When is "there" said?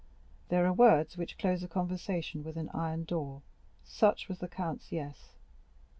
0.49-0.65